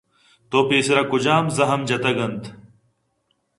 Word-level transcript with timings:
تو 0.49 0.59
پیسرا 0.69 1.03
کجام 1.11 1.45
زحم 1.57 1.81
جتگ 1.89 2.17
اَنت 2.25 2.43